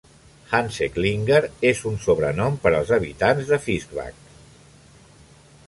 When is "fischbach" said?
3.67-4.35